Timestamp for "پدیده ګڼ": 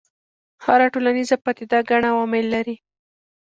1.43-2.01